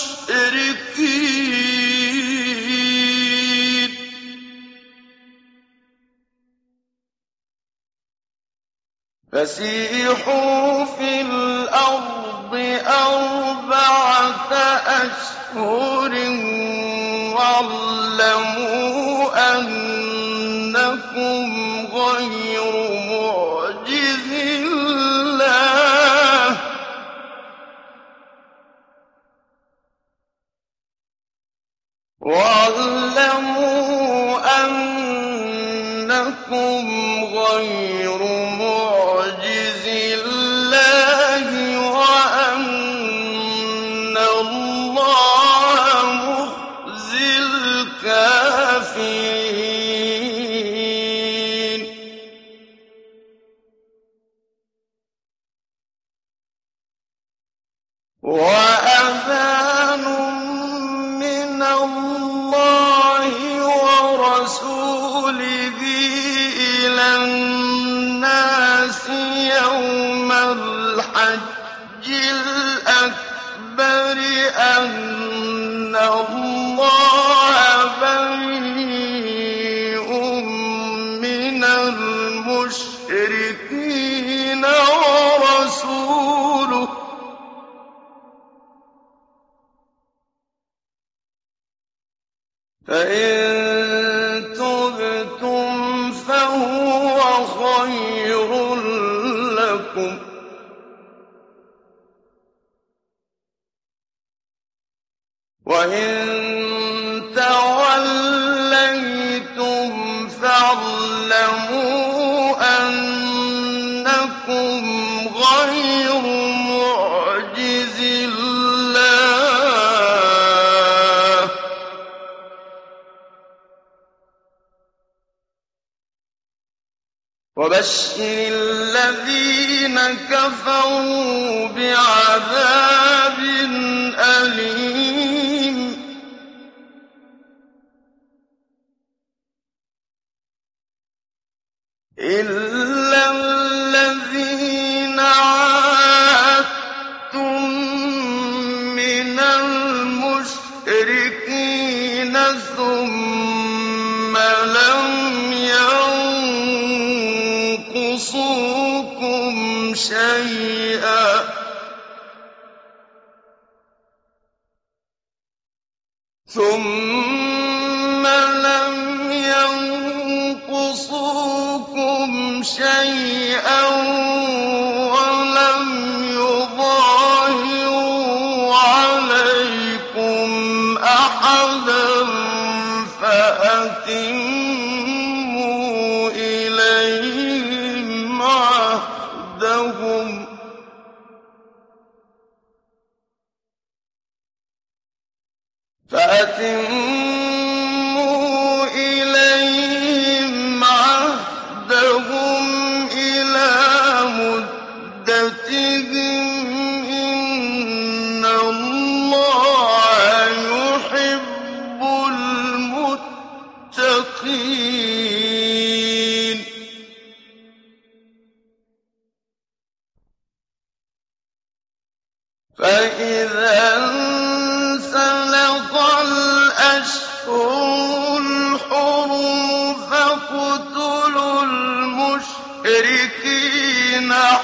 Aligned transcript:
فَسِيحُوا 9.32 10.69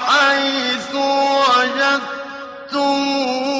حيث 0.06 0.94
وجدتموه 2.72 3.55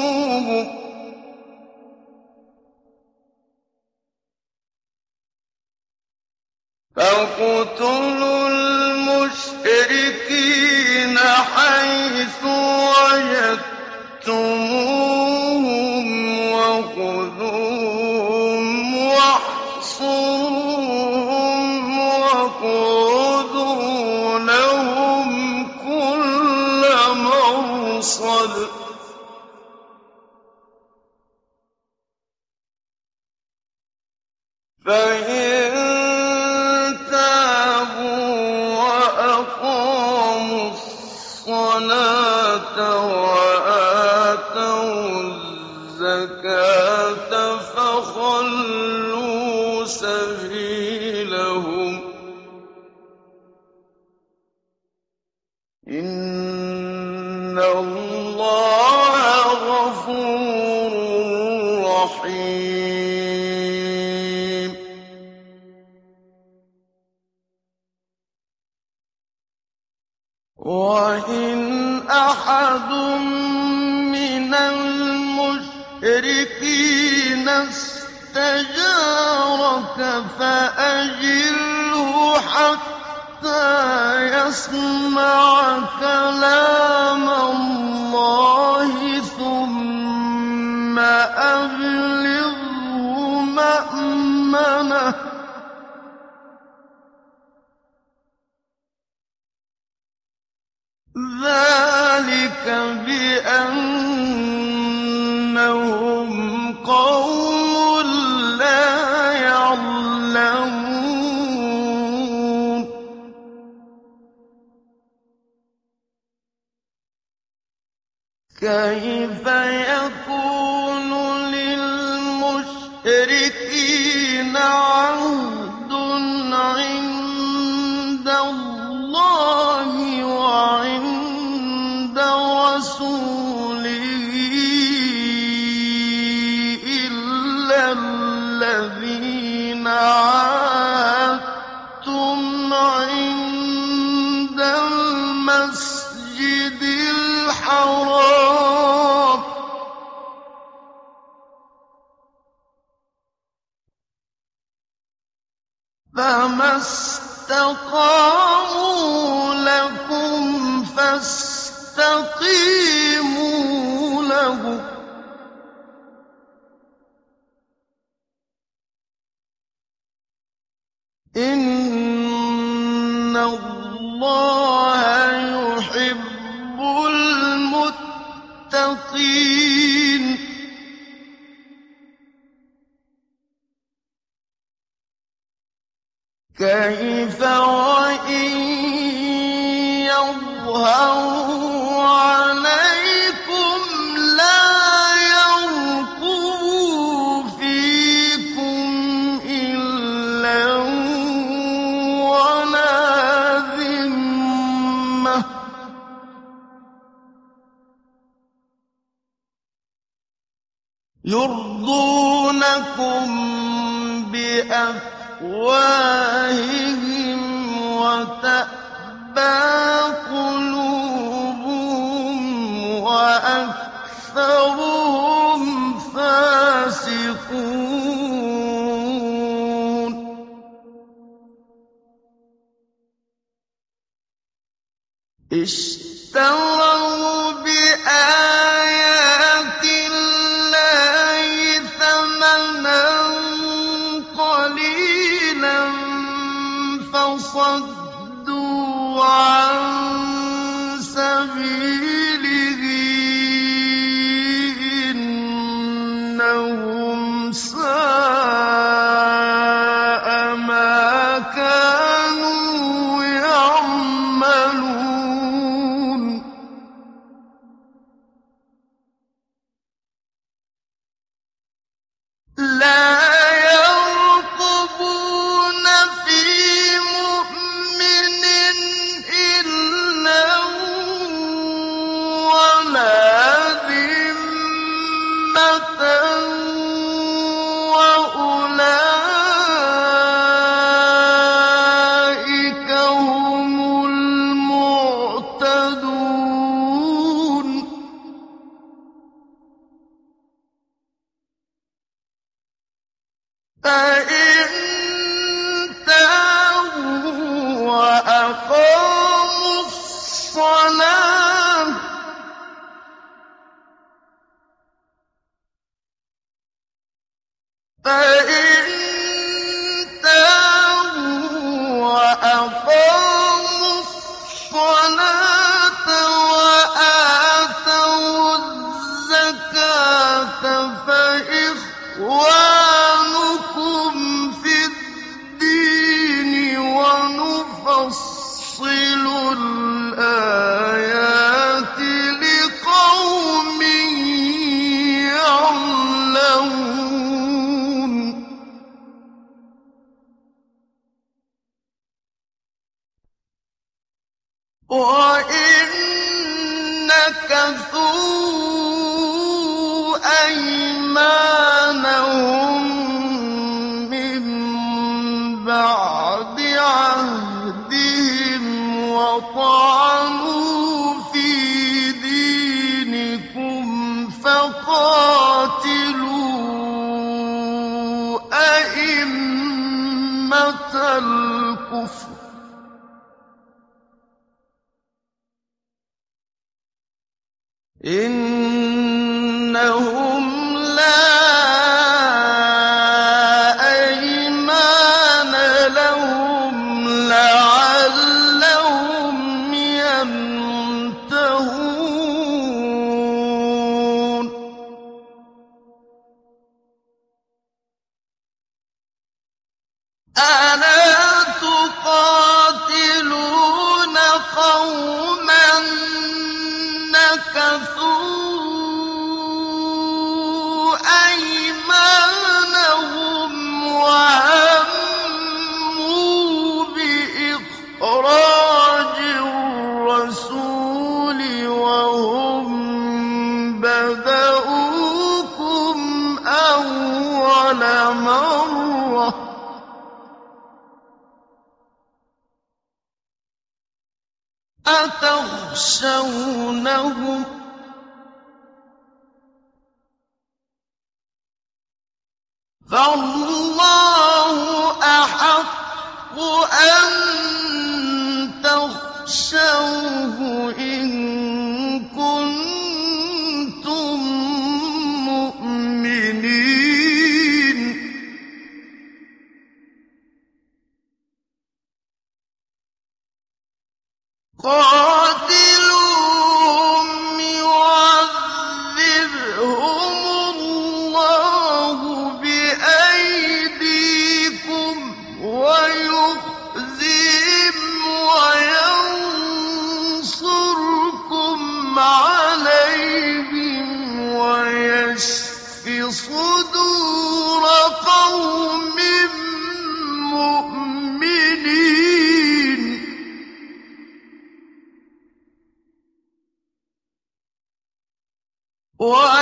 What? 508.97 509.36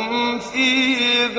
مُّقِيمٌ 0.00 1.36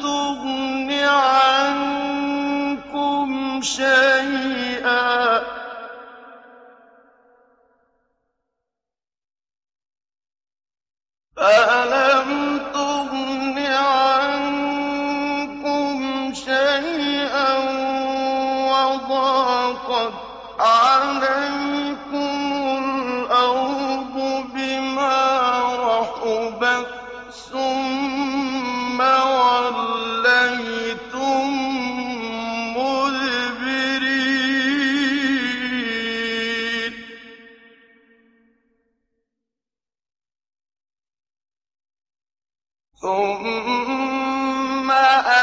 تُغْنِ 0.02 0.90
عَنكُمْ 1.04 2.32
شَيْئًا. 3.62 5.42
وَضَاقَتْ 18.72 20.14
عَلَيْكُمُ 20.60 21.61
ثُمَّ 43.02 44.90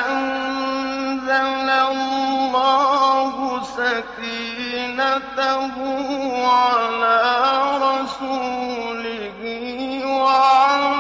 أَنزَلَ 0.08 1.70
اللَّهُ 1.92 3.36
سَكِينَتَهُ 3.64 5.76
عَلَىٰ 6.48 7.32
رَسُولِهِ 7.84 9.42
وَعَلَى 10.06 10.99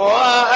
وأ... 0.00 0.49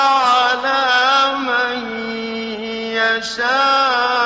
عَلَىٰ 0.00 1.32
مَن 1.48 1.76
يَشَاءُ 2.96 4.16
ۗ. 4.16 4.19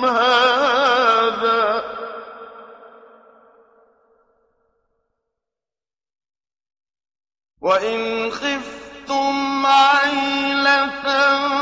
هَٰذَا 0.05 1.81
ۚ. 1.81 1.83
وَإِنْ 7.61 8.31
خِفْتُمْ 8.31 9.67
عَيْلَةً 9.67 11.58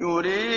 يُرِيدُونَ 0.00 0.55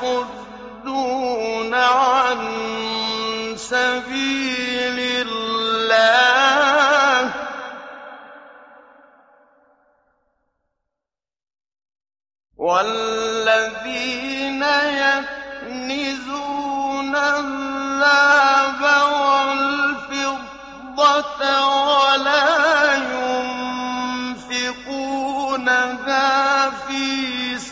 وَيَصُدُّونَ 0.00 0.94
عَن 1.74 2.38
سَبِيلِ 3.56 4.67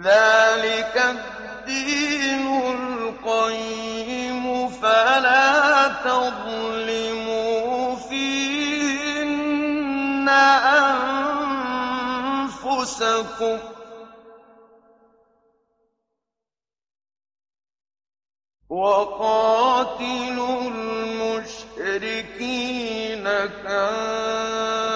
ذَٰلِكَ 0.03 0.38
الدِّينُ 1.89 2.47
الْقَيِّمُ 2.77 4.67
ۚ 4.69 4.71
فَلَا 4.71 5.87
تَظْلِمُوا 6.05 7.95
فِيهِنَّ 7.95 9.49
أَنفُسَكُمْ 12.69 13.57
ۚ 13.57 13.61
وَقَاتِلُوا 18.69 20.61
الْمُشْرِكِينَ 20.61 21.63
كَافَّةً 23.63 24.88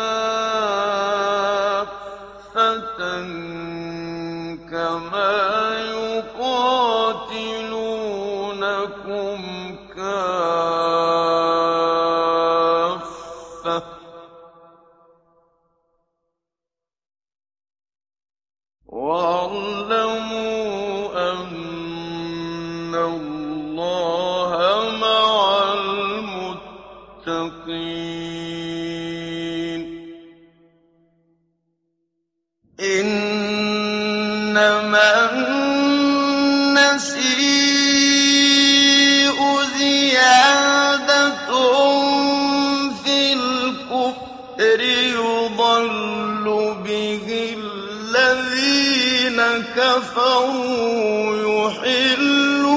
كَفَرُوا 49.75 51.35
يُحِلُّونَهُ 51.71 52.73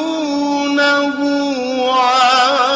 عَامًا. 1.93 2.67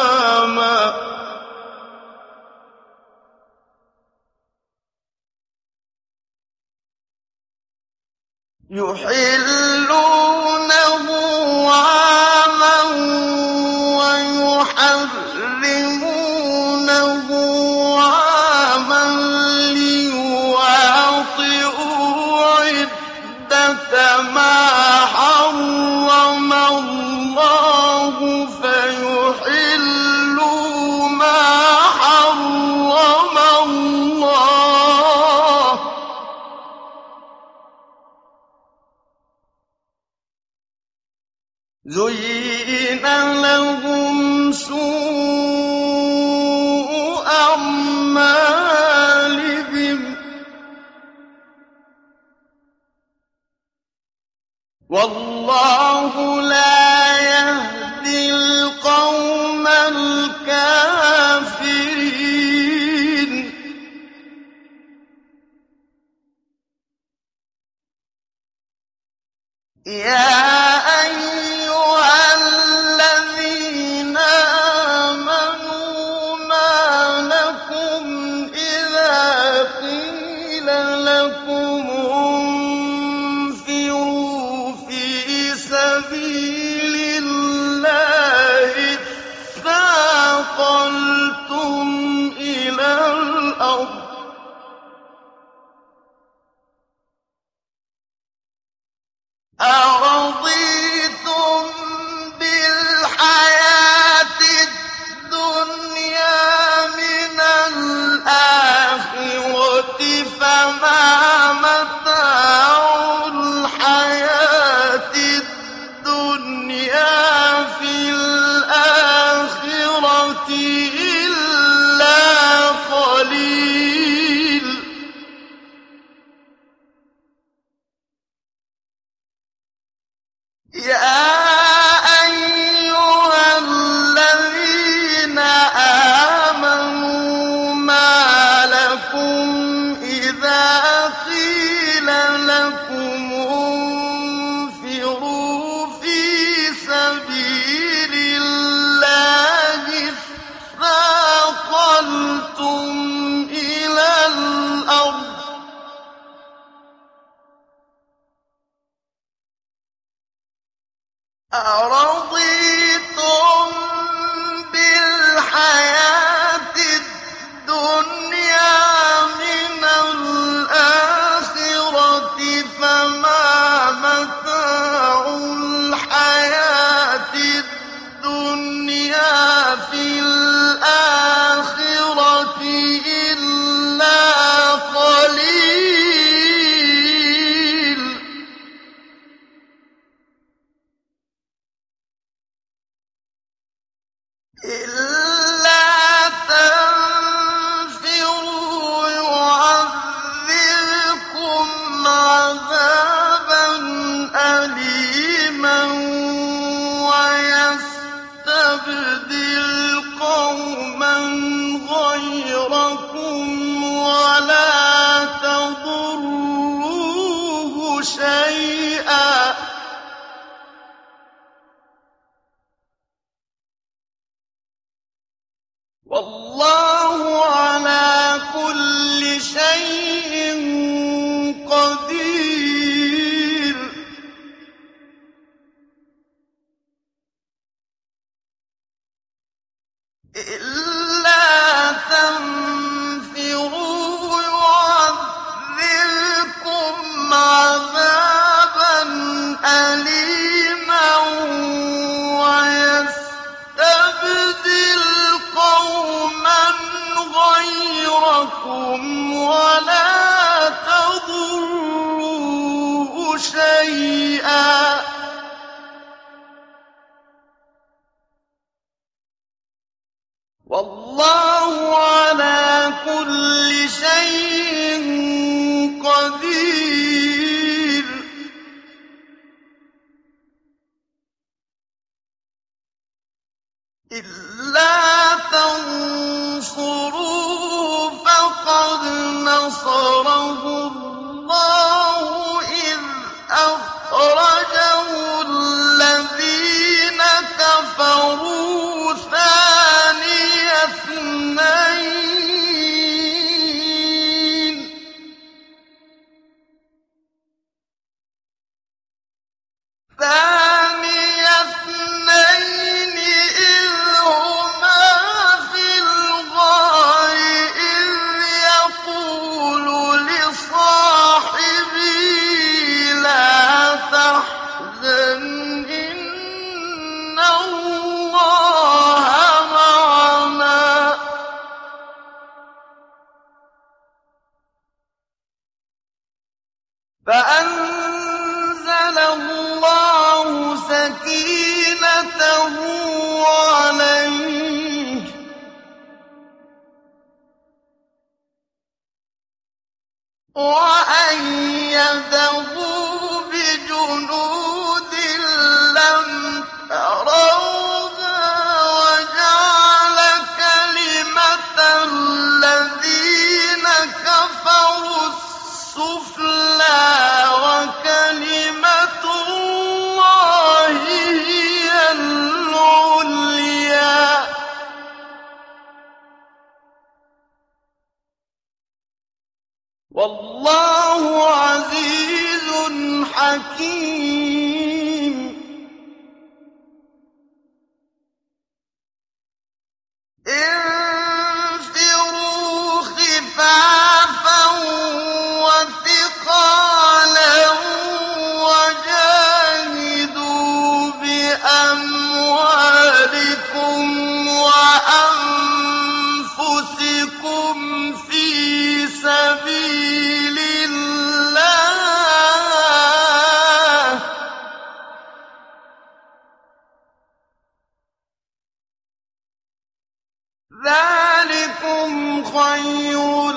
خَيْرٌ 422.53 423.51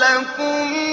لَّكُمْ 0.00 0.87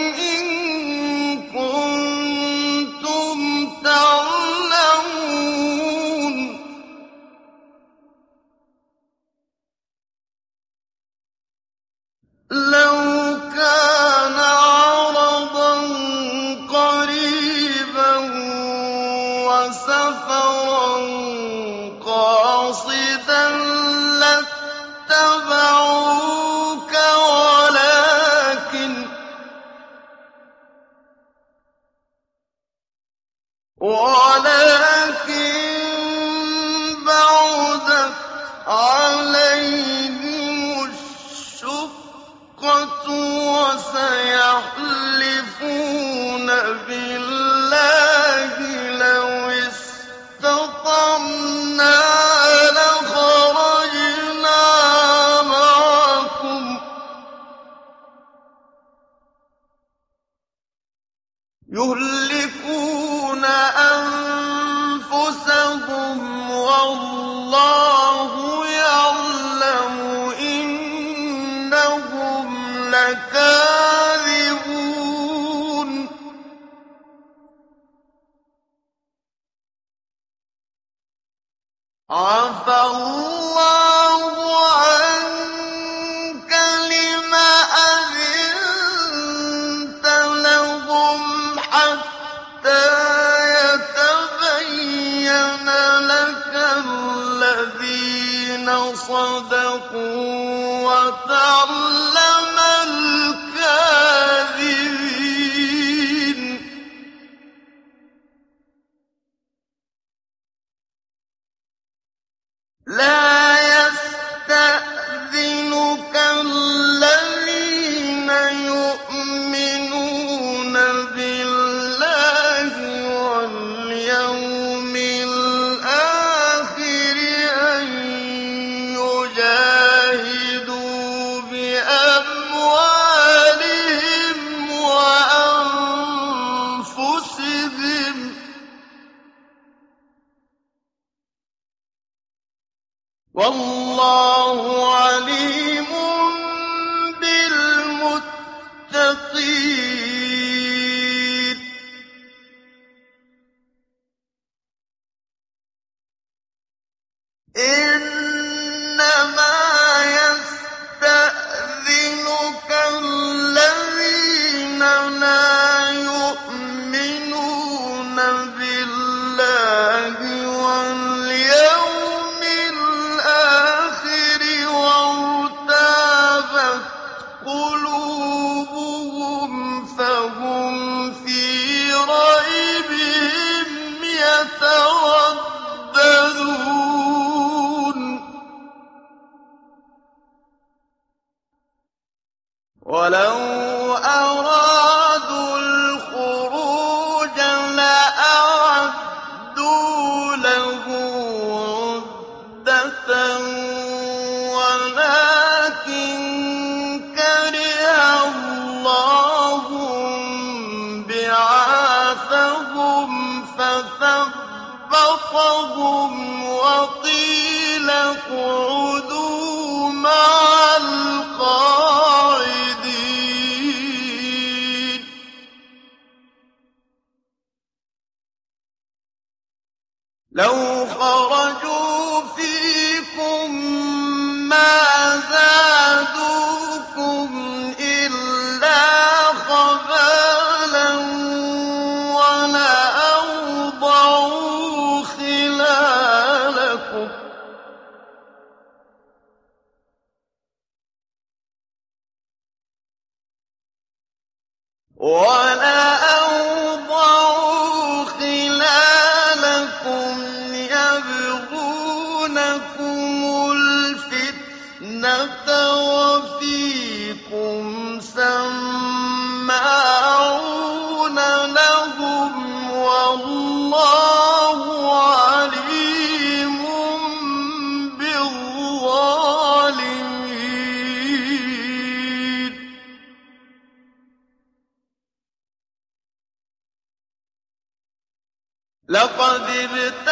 ولا 255.06 255.85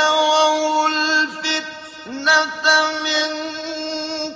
اسْتَوَوُا 0.03 0.87
الْفِتْنَةَ 0.87 2.65
مِن 3.03 3.29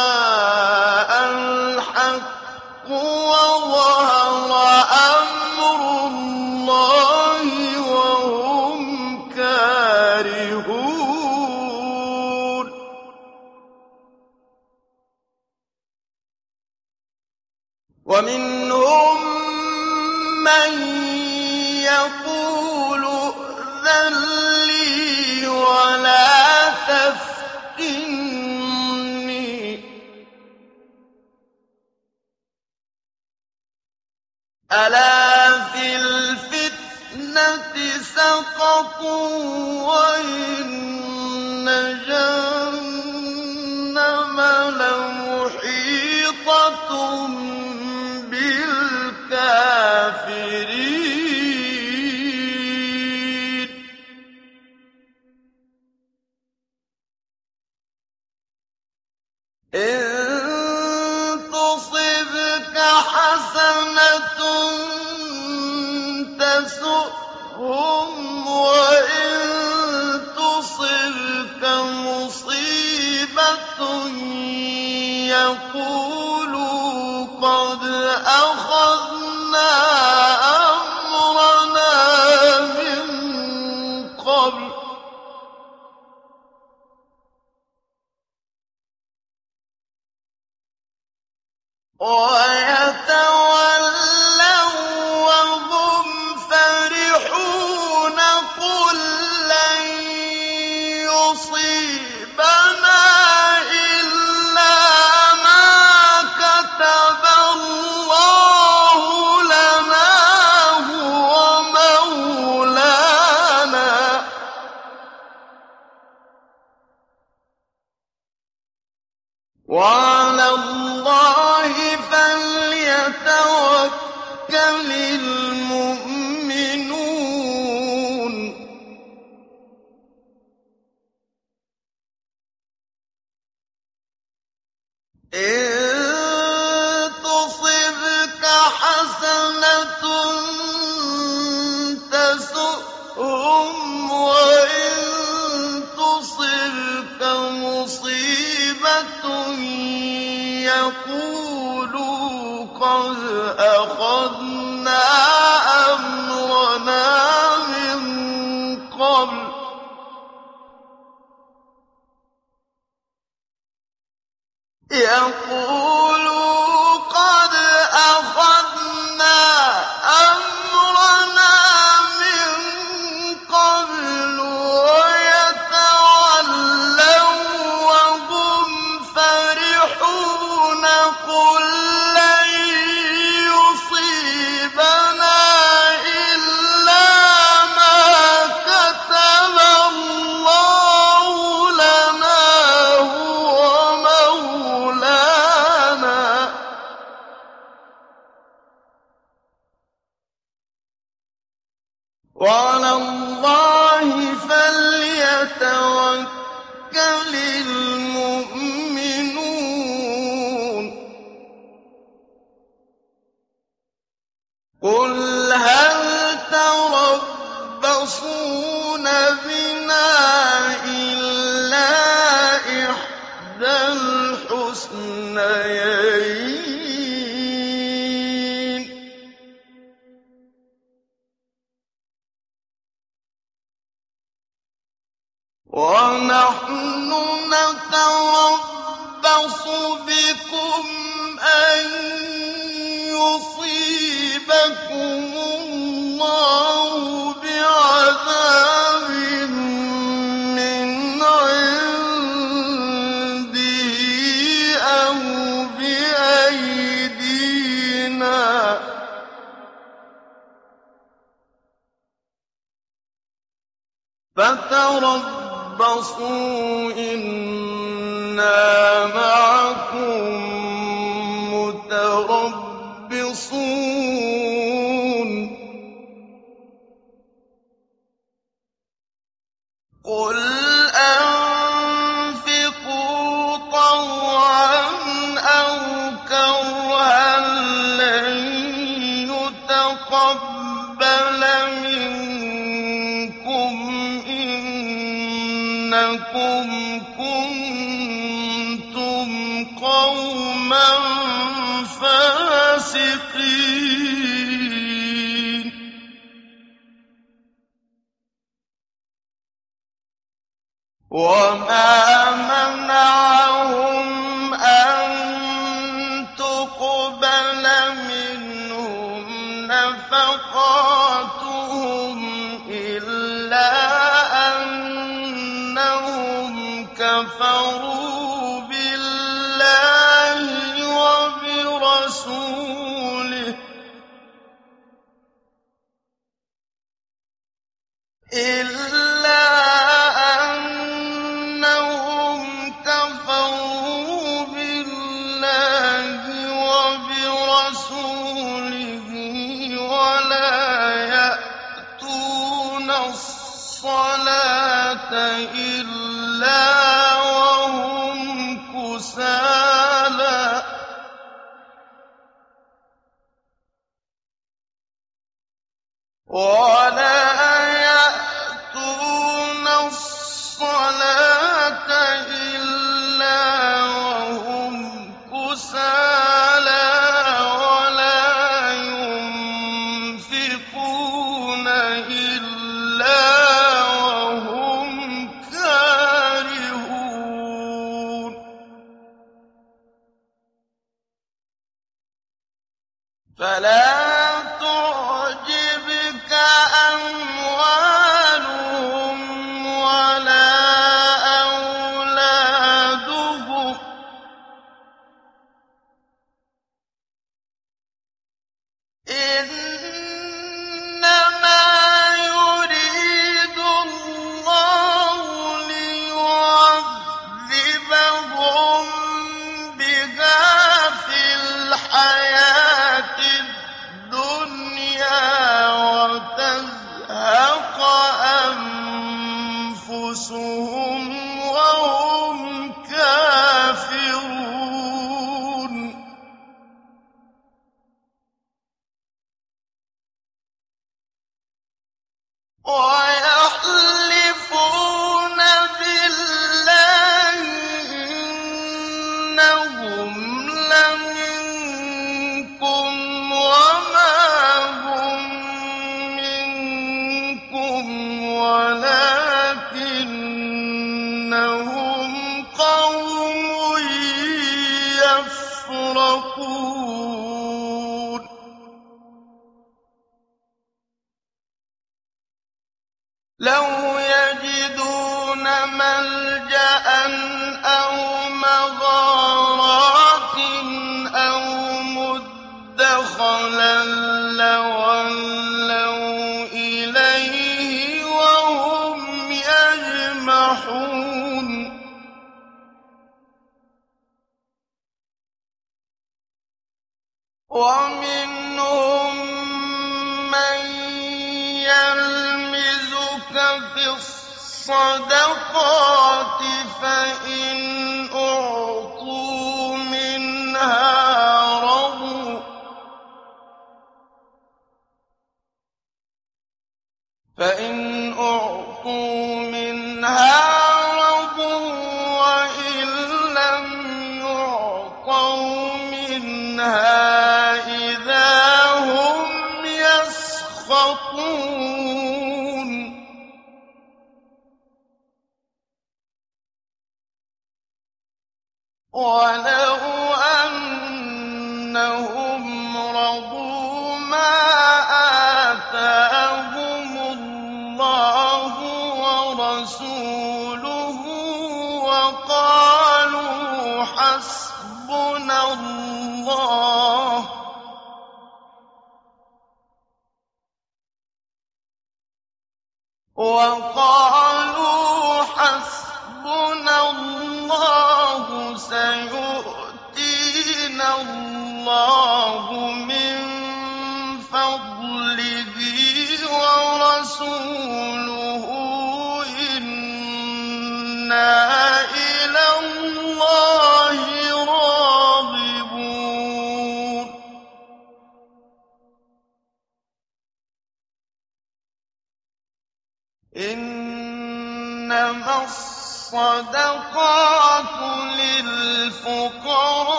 وَعَلَى 202.42 202.90
اللَّهِ 202.92 203.71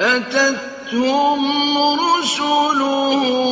أَتَتْهُمْ 0.00 1.78
رُسُلُهُم 1.98 3.46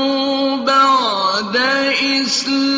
Muslim. 2.32 2.71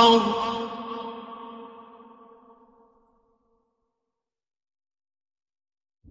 الحرب 0.00 0.50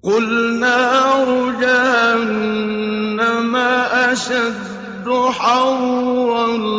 قُلْ 0.03 0.60
نَارُ 0.60 1.52
جَهَنَّمَ 1.61 3.56
أَشَدُّ 3.56 5.07
حَرًّا 5.40 6.48
ۚ 6.57 6.78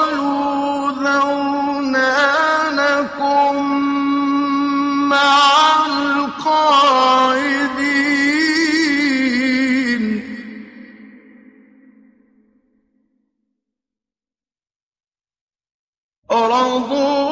رضوا 16.31 17.30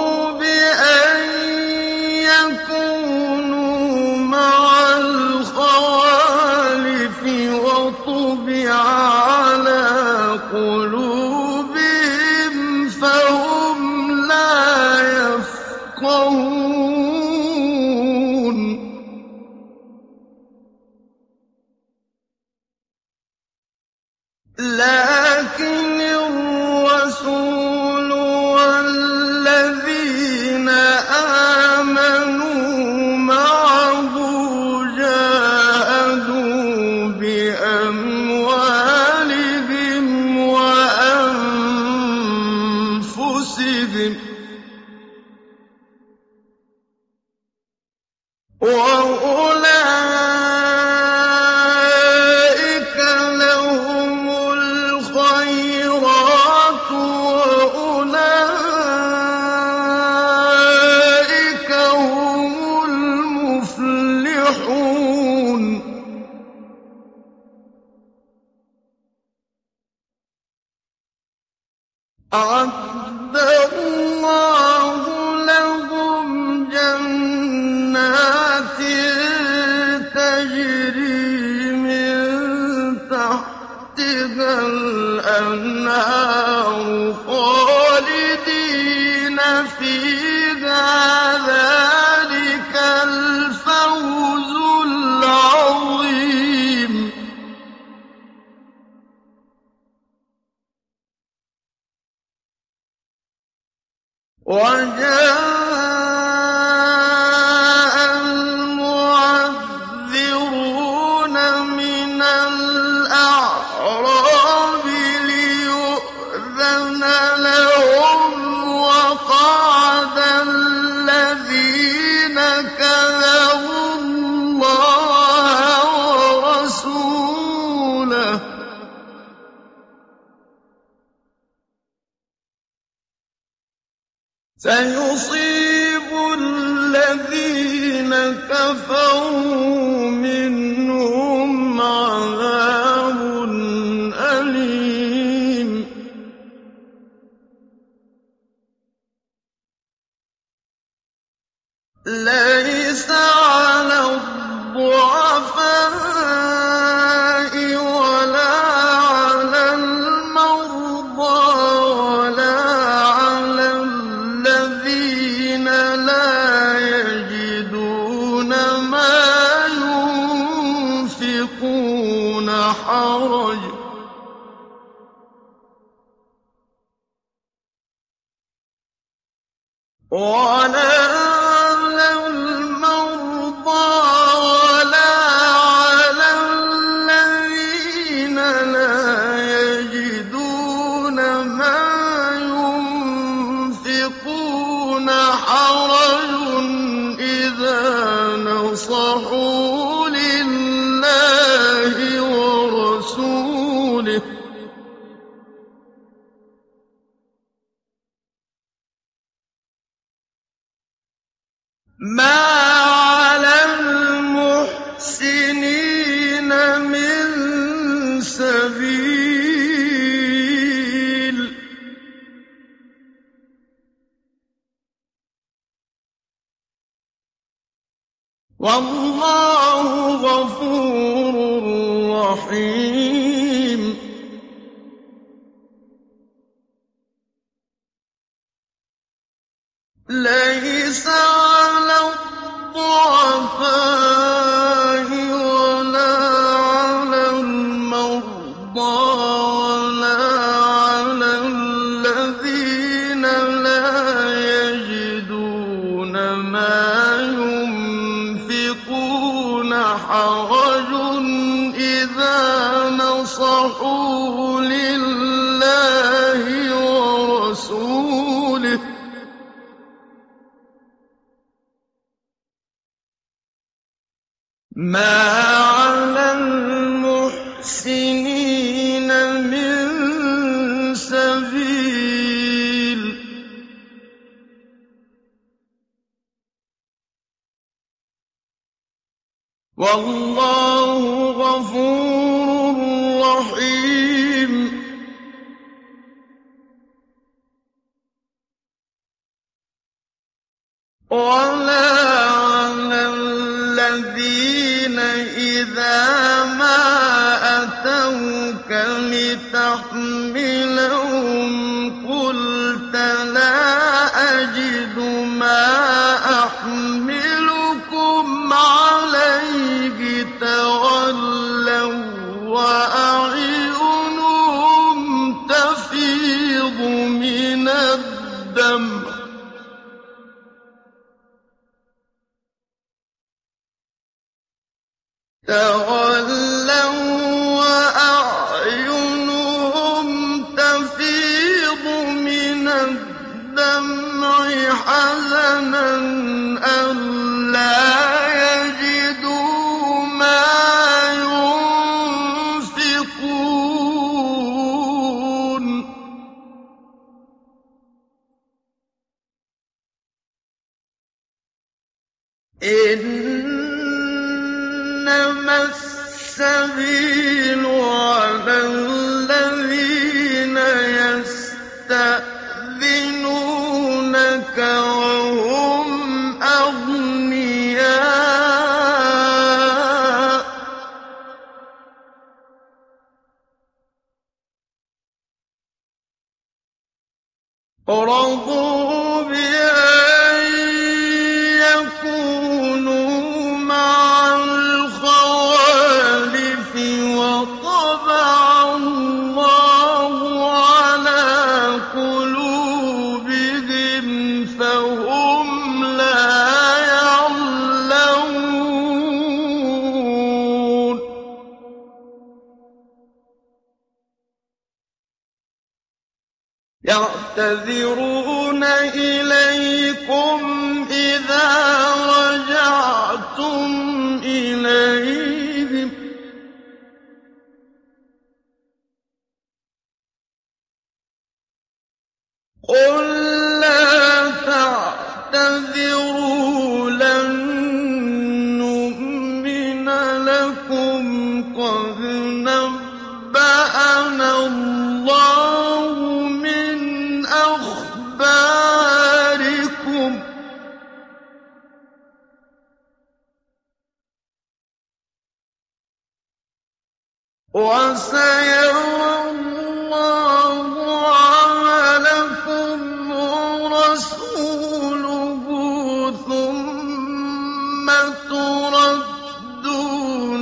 والله 228.59 229.87
غفور 230.15 231.63
رحيم. 232.11 232.78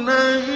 تُرَدُّونَ 0.07 0.56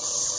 us. 0.00 0.29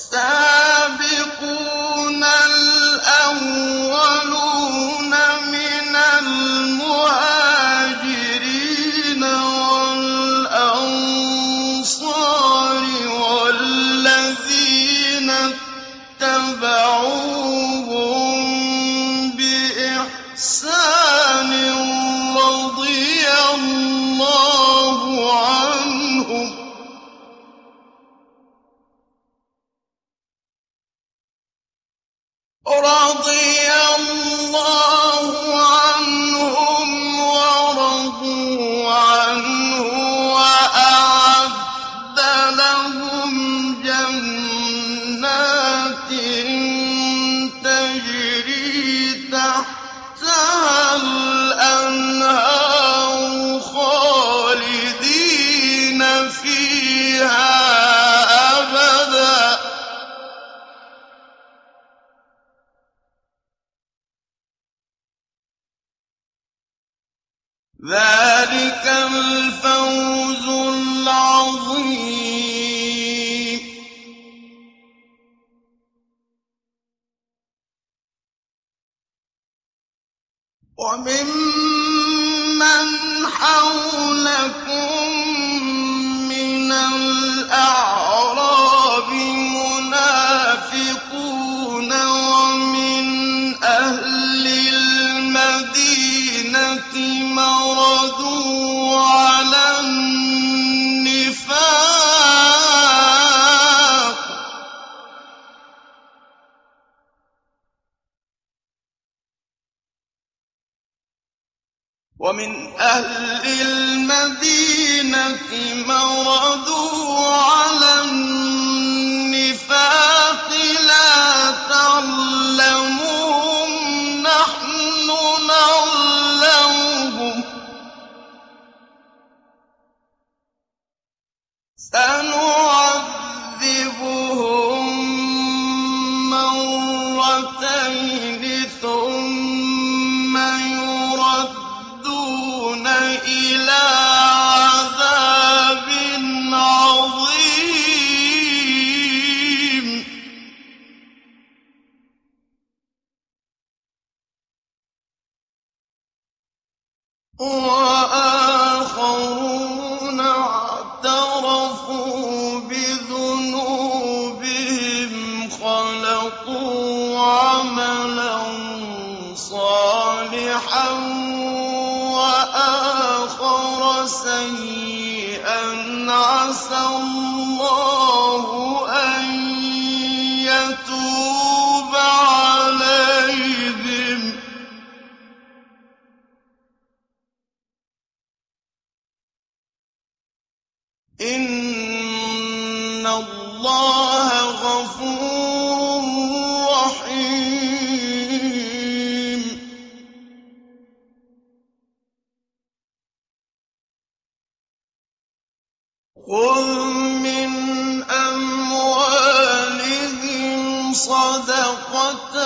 صدقة 211.05 212.37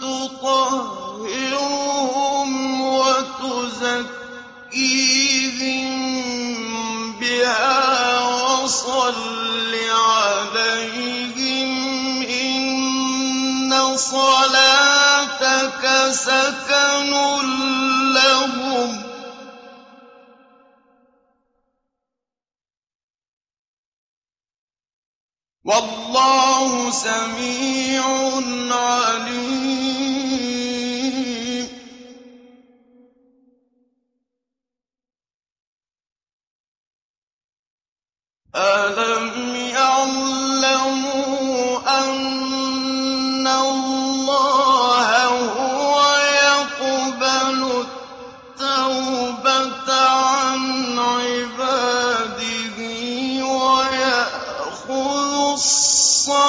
تطهرهم 0.00 0.90
وتزكيهم 2.80 4.00
بها 7.20 8.20
وصل 8.20 9.74
عليهم 9.90 11.70
إن 12.22 13.72
صلاتك 13.96 15.84
سكن 16.10 17.12
لهم. 18.14 18.99
والله 25.70 26.90
سميع 26.90 28.04
عليم. 28.70 30.00
ألم 38.56 39.56
يعلموا 39.56 41.08
أن 41.98 43.46
الله 43.46 43.89
الصدقات. 55.60 56.40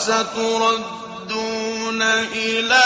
وستردون 0.08 2.02
إلى 2.32 2.84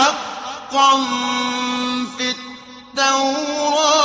حَقًّا 0.00 1.04
فِي 2.18 2.30
التَّوْرَاةِ. 2.30 3.99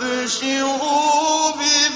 فاستبشروا 0.00 1.50
ببيعكم 1.50 1.95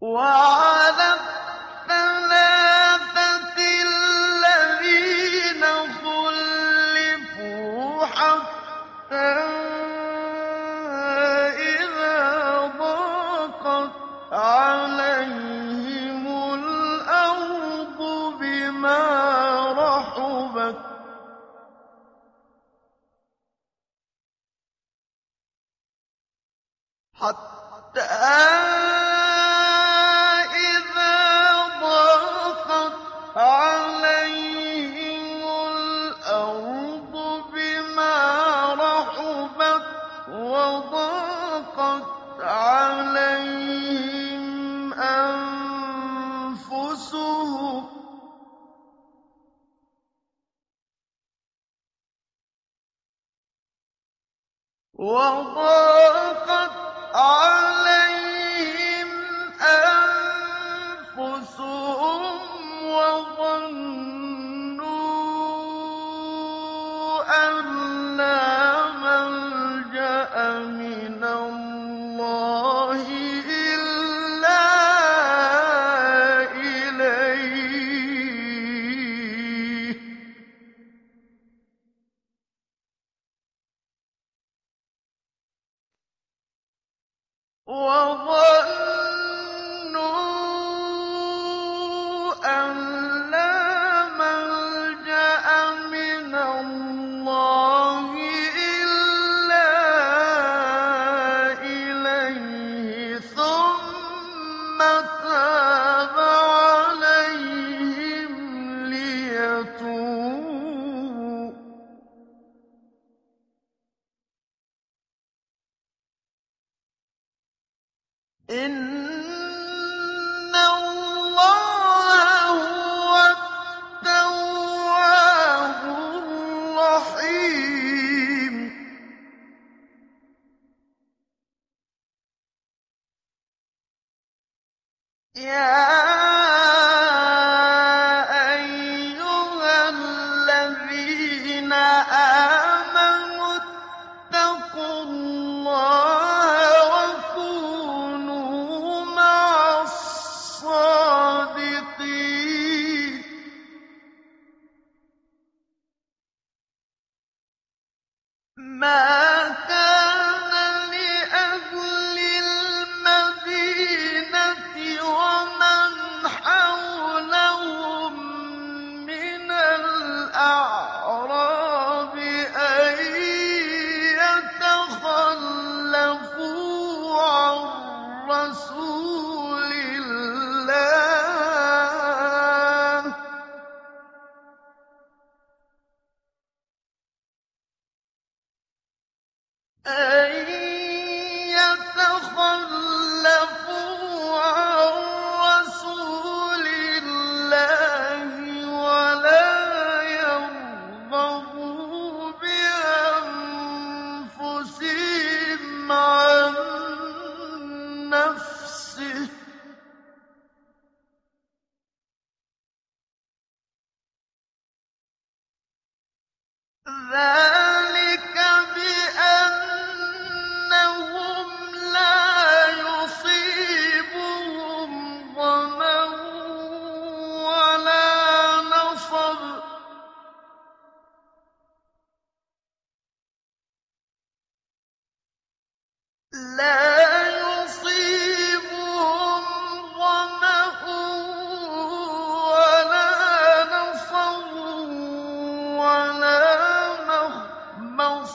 وَعَلَى 0.00 0.59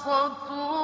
مَخْمَصَةٌ 0.06 0.75